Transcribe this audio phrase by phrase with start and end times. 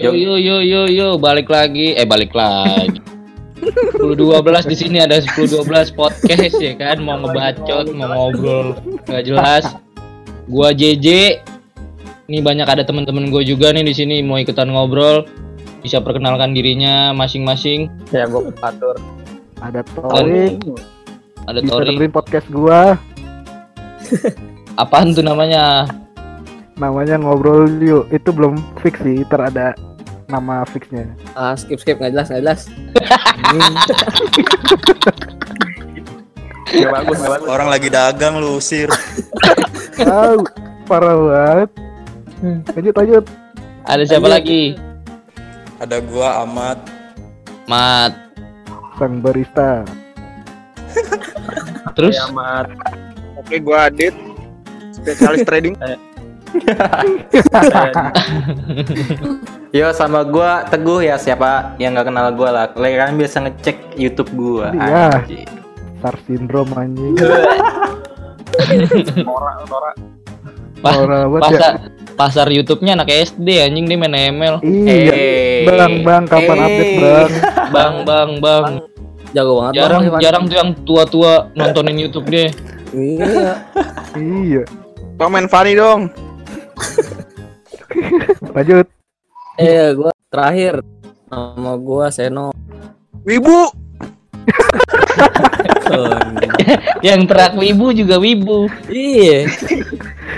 [0.00, 3.04] Yo yo yo yo yo balik lagi eh balik lagi.
[3.60, 9.28] 10 12 di sini ada 10 12 podcast ya kan mau ngebacot mau ngobrol nggak
[9.28, 9.76] jelas.
[10.48, 11.36] Gua JJ.
[12.32, 15.28] Ini banyak ada teman-teman gue juga nih di sini mau ikutan ngobrol.
[15.84, 17.92] Bisa perkenalkan dirinya masing-masing.
[18.08, 18.96] Ya gue atur.
[19.60, 20.56] Ada Tori,
[21.44, 21.84] Ada bisa Tori.
[21.92, 22.96] dengerin podcast gua.
[24.80, 25.84] Apaan tuh namanya?
[26.80, 28.08] Namanya ngobrol yuk.
[28.08, 29.76] Itu belum fix sih, ntar ada
[30.30, 31.10] nama fixnya.
[31.34, 32.60] Ah skip skip nggak jelas nggak jelas.
[36.70, 37.48] Gak bagus, gak bagus.
[37.50, 38.86] Orang lagi dagang lu usir.
[40.06, 40.38] Ah,
[40.86, 41.70] parah banget.
[42.70, 43.24] Lanjut lanjut.
[43.90, 44.78] Ada siapa lagi?
[45.82, 46.78] Ada gua Amat.
[47.66, 48.14] Mat.
[49.02, 49.82] Sang barista.
[51.98, 52.70] Terus Ya, Mat.
[53.34, 54.14] Oke, gua Adit.
[54.94, 55.74] Spesialis trading.
[59.76, 62.66] Yo sama gua Teguh ya siapa yang nggak kenal gua lah.
[62.74, 64.74] Kalian biasa ngecek YouTube gua.
[64.74, 65.22] Iya.
[65.22, 65.46] Anjing.
[66.00, 67.14] Star syndrome anjing.
[69.22, 69.90] Nora, Nora.
[70.80, 71.28] Pa- banget ya.
[71.44, 71.72] pasar
[72.16, 74.64] pasar YouTube-nya anak SD anjing dia main ML.
[74.64, 75.12] Iya.
[75.12, 75.68] Eh.
[75.68, 76.64] Bang, bang, kapan Eh.
[76.64, 77.28] update bang?
[77.70, 78.64] Bang, bang, bang.
[79.30, 79.72] Jago banget.
[79.78, 80.20] Jarang Bang.
[80.20, 82.50] jarang tuh yang tua-tua nontonin YouTube dia.
[82.90, 83.52] Iya.
[84.18, 84.62] Iya.
[85.14, 86.10] Bang main Fanny dong.
[88.56, 88.86] Lanjut.
[89.60, 90.80] Eh gue terakhir
[91.30, 92.50] nama gue Seno.
[93.24, 93.70] Wibu.
[97.06, 98.70] Yang terak wibu juga wibu.
[98.86, 99.50] Iya.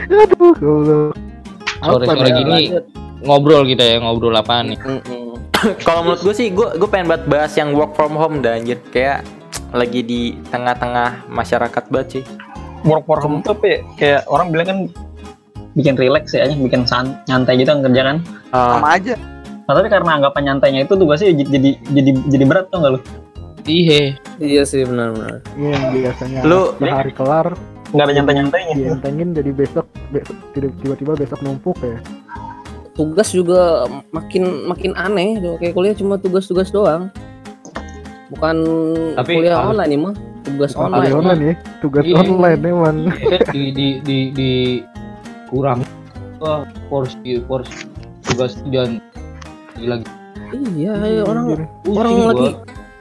[0.09, 1.13] Aduh, goblok.
[1.83, 2.39] Sore Apa sore nih?
[2.39, 2.61] gini
[3.23, 4.79] ngobrol kita ya ngobrol apaan nih?
[5.87, 8.79] Kalau menurut gue sih, gue gue pengen banget bahas yang work from home dah anjir.
[8.91, 9.23] Kayak
[9.71, 12.25] lagi di tengah-tengah masyarakat banget sih.
[12.83, 13.79] work from home tuh apa ya?
[13.95, 14.79] kayak orang bilang kan
[15.73, 18.17] bikin relax ya, bikin san- nyantai gitu kan kerja kan.
[18.51, 19.15] Ah, Sama aja.
[19.63, 23.01] Nah, tapi karena anggapan nyantainya itu tugasnya jadi jadi jadi, jadi berat tuh nggak lu?
[23.63, 24.19] Iya.
[24.37, 25.39] Iya sih benar-benar.
[25.55, 27.47] Iya, biasanya Lu- sehari kelar
[27.89, 28.75] Nggak ada nyantai-nyantainya.
[28.75, 32.01] dientengin jadi besok besok tiba-tiba besok numpuk ya.
[32.93, 37.09] Tugas juga makin makin aneh tuh kayak kuliah cuma tugas-tugas doang.
[38.29, 38.57] Bukan
[39.15, 41.13] Tapi kuliah harus- online nih mah, tugas online.
[41.13, 42.17] online ya, tugas Iya.
[42.19, 42.97] online emang.
[43.49, 44.51] di di di di
[45.53, 45.85] kurang
[46.41, 47.87] Wah, porsi porsi
[48.25, 48.99] tugas dan
[49.77, 50.09] lagi
[50.53, 51.61] Iya, iya, orang Anjir.
[51.89, 52.49] orang lagi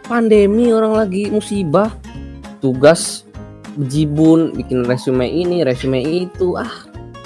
[0.06, 1.92] pandemi, orang lagi musibah.
[2.60, 3.28] Tugas
[3.76, 6.56] bejibun, bikin resume ini, resume itu.
[6.56, 6.72] Ah,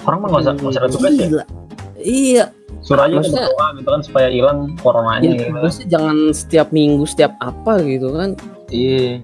[0.01, 1.45] Orang mah nggak usah nggak usah tugas ya.
[1.99, 2.45] Iya,
[2.81, 5.43] Suruh aja kita Maksudnya- berdoa gitu kan supaya hilang coronanya ya, gitu.
[5.51, 8.29] tugasnya jangan setiap minggu, setiap apa gitu kan.
[8.69, 9.21] Iya.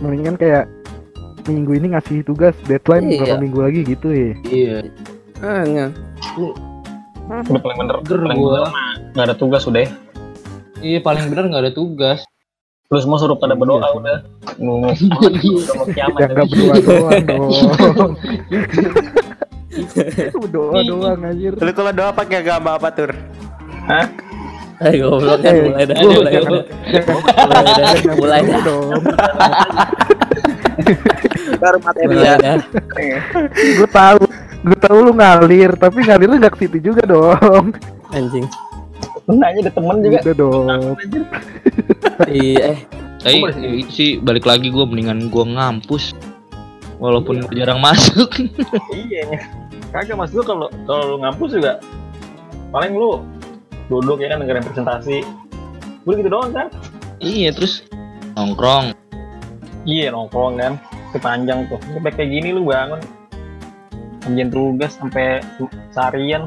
[0.00, 0.64] Mendingan kayak
[1.44, 3.16] minggu ini ngasih tugas deadline Iya.
[3.18, 4.32] berapa minggu lagi gitu ya.
[4.46, 4.76] Iya.
[5.42, 5.90] Hanya
[7.24, 8.50] Udah paling bener, Ger paling gua.
[8.50, 8.72] bener mah
[9.12, 9.80] nggak ada tugas udah.
[9.80, 9.90] ya.
[10.80, 12.22] Iya paling benar nggak ada tugas.
[12.88, 14.18] Lu semua suruh pada berdoa Iya udah.
[14.58, 16.18] Ngomong udah mau kiamat.
[16.18, 18.12] Nggak berdua doang dong.
[20.36, 20.82] Berdoa Iya.
[20.84, 21.52] doang anjir.
[21.56, 23.10] lu kalau doa pakai agama apa tur?
[24.82, 26.42] eh goblok kan mulai dah, mulai dah.
[26.42, 28.60] Mulai dah, mulai berdoa dah.
[28.62, 28.90] dong.
[31.54, 31.78] Baru
[32.98, 33.18] ya.
[33.52, 34.20] Gue tahu,
[34.62, 37.74] gue tahu lu ngalir, tapi ngalirnya nggak ke situ juga dong.
[38.14, 38.46] Anjing.
[39.26, 40.18] Nanya ada temen juga.
[40.22, 40.66] Udah dong.
[42.26, 42.78] Iya, eh
[43.22, 43.38] Tapi
[43.82, 46.14] itu sih balik lagi gue mendingan gue ngampus
[47.02, 48.30] walaupun jarang masuk.
[48.94, 49.42] Iya.
[49.92, 51.76] Kagak mas gua kalau kalau lu ngampus juga
[52.72, 53.20] paling lu
[53.92, 55.18] duduk ya kan dengerin presentasi.
[56.08, 56.68] Udah gitu doang kan?
[57.22, 57.86] iya terus
[58.34, 58.96] nongkrong.
[59.84, 60.72] Iya nongkrong kan.
[61.12, 61.76] Sepanjang tuh.
[61.92, 62.98] Sampai kayak gini lu bangun.
[64.26, 65.42] Ngerjain tugas sampai
[65.90, 66.46] seharian.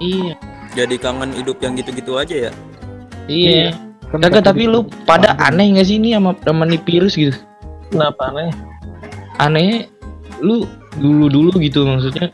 [0.00, 0.34] Iya.
[0.72, 2.52] Jadi kangen hidup yang gitu-gitu aja ya.
[3.28, 3.76] Iya.
[4.08, 7.32] Kan Kagak tapi lu pada aneh gak sih ini sama sama nih virus gitu?
[7.92, 8.52] Kenapa aneh?
[9.40, 9.88] Anehnya
[10.40, 10.68] lu
[11.00, 12.28] dulu dulu gitu maksudnya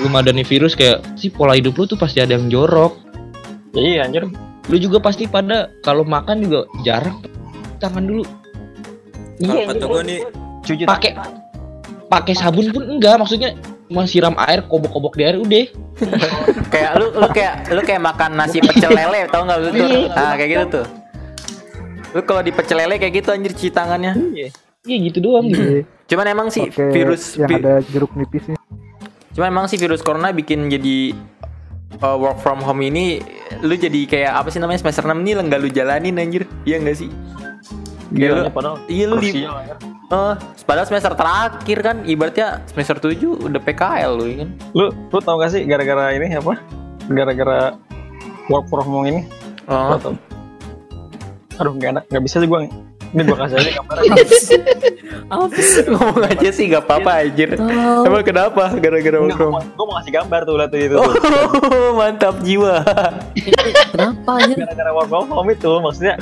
[0.00, 2.96] belum ada nih virus kayak si pola hidup lu tuh pasti ada yang jorok.
[3.76, 4.24] Ya, iya anjir.
[4.72, 7.20] Lu juga pasti pada kalau makan juga jarang
[7.84, 8.24] tangan dulu
[9.44, 10.20] Kalau kata gua nih
[10.64, 11.12] Cuci pakai
[12.06, 15.64] pakai sabun pun enggak maksudnya cuma siram air kobok-kobok di air udah
[16.72, 19.86] Kayak lu lu kayak lu kayak makan nasi pecel lele tau nggak lu tuh?
[19.86, 20.10] Iya.
[20.10, 20.86] Ah kayak gitu tuh.
[22.10, 24.12] Lu kalau di pecel lele kayak gitu anjir cuci tangannya.
[24.84, 28.58] iya gitu doang gitu Iya, Cuman emang sih pakai virus yang vi- ada jeruk nipisnya.
[29.32, 31.14] Cuman emang sih virus corona bikin jadi
[32.02, 33.22] uh, work from home ini
[33.62, 36.42] lu jadi kayak apa sih namanya semester 6 nih enggak lu jalanin anjir.
[36.66, 37.08] Iya enggak sih?
[38.10, 39.30] Lu, Gilanya padahal iya lu di
[40.06, 40.14] anjir.
[40.14, 44.48] eh, padahal semester terakhir kan ibaratnya semester 7 udah PKL lu ya kan.
[44.72, 46.60] lu lu tau gak sih gara-gara ini apa
[47.06, 47.76] gara-gara
[48.46, 49.22] work from home ini.
[49.64, 49.94] Oh.
[49.94, 50.16] Atau-
[51.54, 52.60] Aduh nggak enak, nggak bisa sih gue.
[53.14, 53.70] Ini gue kasih aja.
[55.30, 55.86] Apa sih?
[55.86, 57.54] Ngomong aja sih gak apa-apa anjir.
[57.54, 58.02] Tahu.
[58.04, 58.74] Emang kenapa?
[58.74, 60.94] Gara-gara work Gue from mau ngasih gambar tuh lihat tuh itu.
[60.94, 61.06] tuh.
[61.06, 62.82] Oh, mantap jiwa.
[63.88, 64.54] Kenapa aja?
[64.58, 66.14] Gara-gara work from home itu maksudnya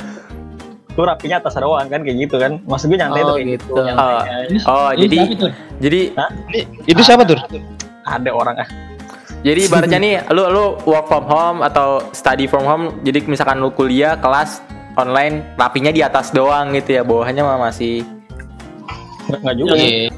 [0.93, 2.61] lu rapinya atas doang kan kayak gitu kan.
[2.63, 3.65] Maksud gue nyantai Oh, tuh kayak gitu.
[3.65, 3.81] gitu.
[3.81, 4.57] nyantai aja.
[4.65, 5.51] Oh, Ini jadi siapa tuh?
[5.79, 5.99] jadi
[6.85, 7.39] Itu siapa tuh?
[8.03, 8.69] Ada orang ah.
[9.41, 12.85] jadi ibaratnya nih lu lu work from home atau study from home.
[13.01, 14.63] Jadi misalkan lu kuliah kelas
[14.93, 17.03] online rapinya di atas doang gitu ya.
[17.03, 18.05] Bawahnya mah masih
[19.23, 19.75] Nggak, juga.
[19.75, 20.11] Iya.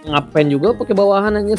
[0.00, 1.56] Ngapain juga pakai bawahan aja?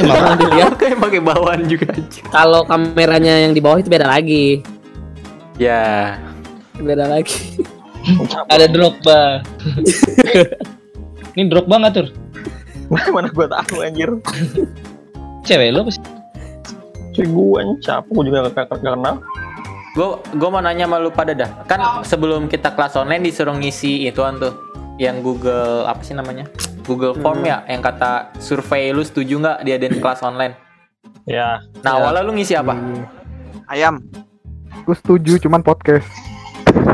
[0.00, 0.72] Makanya dilihat.
[0.80, 1.92] kayak pakai bawahan juga.
[2.28, 4.64] Kalau kameranya yang di bawah itu beda lagi.
[5.60, 6.16] Ya.
[6.80, 7.60] Beda lagi.
[8.48, 9.44] Ada Drogba.
[11.36, 12.06] Ini Drogba nggak tur?
[12.88, 14.10] Mana gue tahu anjir.
[15.44, 16.00] Cewek lo sih?
[17.12, 19.20] Si gue siapa gue juga gak, kenal.
[19.92, 21.50] Gue gue mau nanya sama lu pada dah.
[21.68, 24.54] Kan sebelum kita kelas online disuruh ngisi ituan tuh
[24.96, 26.48] yang Google apa sih namanya?
[26.88, 30.56] Google Form ya yang kata survei lu setuju nggak diadain kelas online.
[31.28, 32.00] Ya, Nah, Ya.
[32.00, 32.72] awalnya lu ngisi apa?
[33.68, 34.00] Ayam.
[34.88, 36.08] Gue setuju cuman podcast.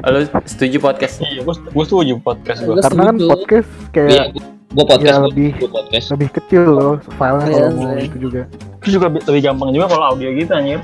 [0.04, 1.14] Lu setuju podcast?
[1.22, 2.70] iya gue gue setuju podcast gue.
[2.70, 4.26] Gua Karena kan podcast Iya, kayak
[4.70, 5.08] gua podcast.
[5.08, 6.06] Ya, lebih- gua podcast.
[6.12, 8.04] lebih kecil loh filenya Iya kalau mau sih.
[8.04, 8.40] gitu juga.
[8.78, 10.80] Terus juga bi- lebih gampang juga kalau audio gitu anjir.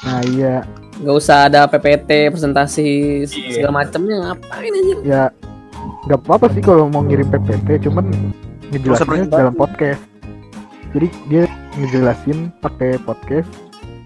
[0.00, 0.54] Nah iya
[0.96, 2.88] Gak usah ada PPT, presentasi
[3.20, 3.52] Iya.
[3.52, 4.94] segala macamnya ngapain aja?
[5.04, 5.22] ya
[6.06, 8.08] nggak apa-apa sih kalau mau ngirim PPT cuman
[8.70, 10.00] ngejelasinnya dalam podcast.
[10.90, 11.44] Jadi dia
[11.76, 13.50] ngejelasin pakai podcast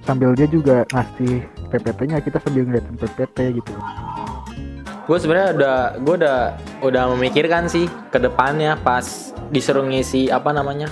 [0.03, 3.73] sambil dia juga ngasih PPT-nya kita sambil ngeliatin PPT gitu.
[5.03, 6.39] Gue sebenarnya udah gue udah
[6.83, 9.03] udah memikirkan sih ke depannya pas
[9.49, 10.87] disuruh ngisi apa namanya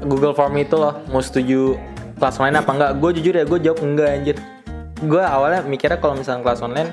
[0.00, 1.76] Google Form itu loh mau setuju
[2.16, 4.36] kelas online apa enggak gue jujur ya gue jawab enggak anjir
[5.00, 6.90] gue awalnya mikirnya kalau misalnya kelas online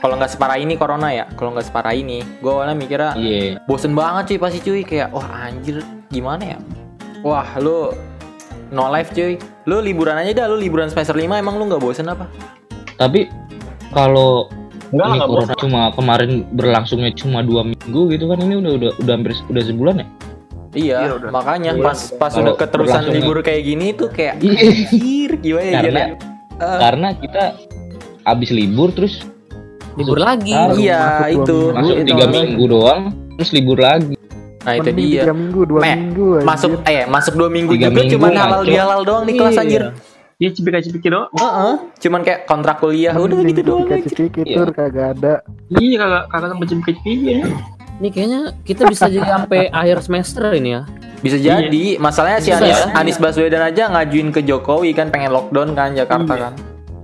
[0.00, 3.64] kalau nggak separah ini corona ya kalau nggak separah ini gue awalnya mikirnya Iya.
[3.64, 6.58] bosen banget cuy pasti cuy kayak wah anjir gimana ya
[7.20, 7.88] wah lu
[8.74, 12.06] no life cuy lu liburan aja dah lu liburan semester 5 emang lu nggak bosen
[12.06, 12.26] apa
[12.94, 13.26] Tapi
[13.90, 14.50] kalau
[14.90, 15.60] Enggak ini enggak corona bosan.
[15.60, 19.94] cuma kemarin berlangsungnya cuma dua minggu gitu kan ini udah udah udah hampir udah sebulan
[19.96, 20.06] ya?
[20.74, 21.30] Iya, Iya, udah.
[21.30, 21.82] makanya Iya.
[21.82, 24.58] pas pas udah keterusan libur kayak gini tuh kayak Iya.
[24.60, 26.02] anjir gimana ya Karena?
[26.54, 27.42] Eh, karena kita
[28.24, 29.22] abis libur terus
[29.94, 30.50] Libur lagi.
[30.76, 32.08] Iya itu masuk itu.
[32.08, 33.02] tiga minggu doang
[33.34, 34.18] terus libur lagi.
[34.64, 35.22] Nah itu Mending dia.
[35.22, 36.26] Tiga minggu, dua Me, minggu.
[36.34, 36.46] anjir.
[36.46, 39.62] Masuk eh masuk dua minggu Tiga juga minggu, cuman halal bihalal doang di kelas Iya.
[39.62, 39.82] anjir.
[40.34, 41.30] Iya cipika-cipiki doang.
[41.30, 43.84] Heeh, cuman kayak kontrak kuliah udah gitu doang.
[43.84, 44.02] anjir.
[44.02, 44.56] Cipika-cipiki Iya.
[44.56, 45.34] tur kagak ada.
[45.70, 47.40] Iya kagak kagak sampai cipika-cipiki ya.
[47.94, 50.82] Ini kayaknya kita bisa jadi sampai akhir semester ini ya.
[51.20, 51.62] Bisa Iya.
[51.62, 56.32] jadi, masalahnya si Bisa Anies, Baswedan aja ngajuin ke Jokowi kan pengen lockdown kan Jakarta
[56.32, 56.42] Iya.
[56.42, 56.52] kan.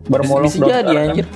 [0.04, 1.26] Bermolok bisa jadi anjir.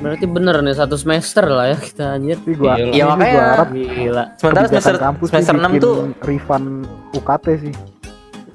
[0.00, 2.40] Berarti bener nih satu semester lah ya kita anjir.
[2.40, 4.24] Tapi gua, Iya, ini Ya gua makanya harap Gila.
[4.40, 5.94] sementara semester kampus sih semester 6 bikin tuh
[6.24, 6.66] refund
[7.12, 7.72] UKT sih.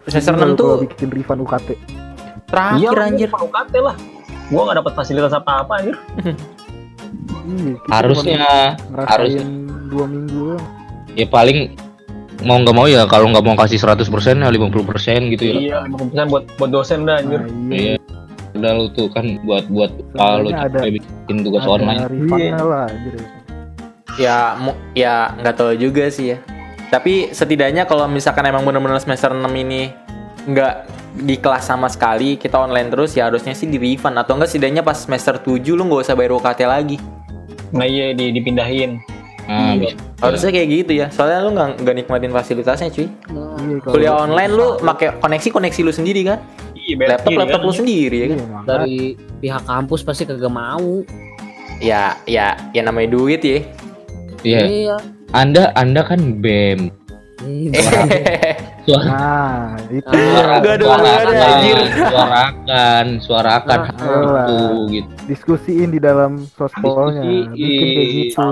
[0.06, 1.68] semester 6 tuh bikin refund UKT.
[1.70, 1.78] Iya,
[2.46, 3.30] terakhir anjir.
[3.30, 3.96] Mau UKT lah.
[4.46, 5.96] Gua enggak dapat fasilitas apa-apa anjir.
[7.46, 8.46] Iya, kita Harusnya
[9.06, 9.46] harusnya.
[9.86, 10.58] dua minggu
[11.14, 11.78] ya paling
[12.42, 14.02] mau nggak mau ya kalau nggak mau kasih 100%
[14.42, 15.56] ya 50% gitu ya.
[15.56, 17.46] Iya, 50% buat buat dosen dah anjir.
[17.46, 17.96] Nah, iya.
[17.96, 18.25] Iya.
[18.56, 22.00] Udah lu tuh kan buat buat kalau ada- bikin tugas Ada online.
[22.32, 22.56] Iya.
[22.58, 22.88] lah.
[24.16, 26.38] Ya, mu- ya nggak tahu juga sih ya.
[26.88, 29.92] Tapi setidaknya kalau misalkan emang bener-bener semester 6 ini
[30.46, 30.74] nggak
[31.18, 34.82] di kelas sama sekali, kita online terus ya harusnya sih di refund atau enggak setidaknya
[34.82, 36.98] pas semester 7 lu nggak usah bayar UKT lagi.
[37.76, 39.04] Nah, iya di, dipindahin.
[39.46, 39.94] Nah, bisa.
[40.18, 41.08] Harusnya kayak gitu ya.
[41.12, 43.06] Soalnya lu nggak nggak nikmatin fasilitasnya, cuy.
[43.06, 43.12] Iya,
[43.78, 46.40] kalau- Kuliah online lu pakai koneksi koneksi lu sendiri kan?
[46.86, 48.38] Iya, Laptop sendiri laptop kan, lu sendiri ya kan?
[48.38, 48.60] Iya.
[48.70, 48.98] Dari
[49.42, 51.02] pihak kampus pasti kagak mau.
[51.82, 53.60] Ya, ya, ya namanya duit ya.
[54.46, 54.62] Iya.
[54.70, 54.98] Iya.
[55.34, 56.94] Anda Anda kan BEM.
[57.38, 57.72] Iya.
[58.86, 60.14] Suara Nah, itu.
[60.14, 61.78] Ah, Gak ada hubungannya, anjir.
[62.06, 64.62] suarakan, suarakan Ah, itu
[64.94, 65.10] gitu.
[65.26, 67.26] Diskusiin di dalam sospolnya.
[67.26, 67.50] Diskusiin.
[67.52, 68.50] Bikin kayak gitu.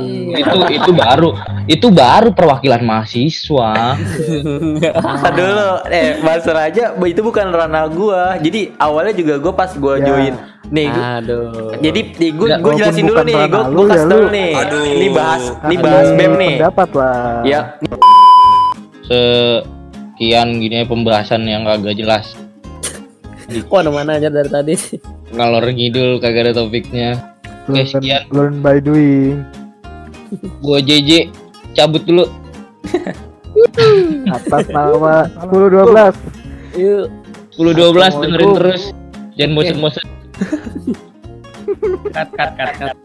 [0.00, 0.36] Iya.
[0.40, 1.30] Itu itu baru
[1.66, 3.70] itu baru perwakilan mahasiswa.
[5.20, 8.22] Ntar dulu, eh masalah aja, itu bukan ranah gua.
[8.36, 10.06] Jadi awalnya juga gua pas gua Ya.
[10.06, 10.34] join,
[10.66, 11.76] nih, gua- Aduh.
[11.78, 14.28] jadi nih, gua, Nggak, gua jelasin dulu nih, gua, gua kasih ya dulu lu.
[14.32, 14.52] nih.
[14.56, 14.80] Aduh.
[14.86, 16.54] Ini bahas, ini bahas BEM nih.
[16.56, 17.20] Pendapat lah.
[17.44, 17.60] Ya,
[19.04, 22.36] Sekian gini pembahasan yang kagak jelas.
[23.48, 24.74] Kok ada mana aja dari tadi?
[25.34, 27.36] Ngalor ngidul kagak ada topiknya.
[27.68, 28.22] Oke, learn, sekian.
[28.32, 29.44] learn by doing.
[30.64, 31.28] Gua JJ
[31.76, 32.24] cabut dulu.
[34.34, 36.80] Atas nama 10 12.
[36.80, 37.06] Yuk.
[37.54, 38.82] 10 12 dengerin terus.
[39.36, 40.06] Jangan bosen-bosen.
[42.14, 42.96] cut cut cut cut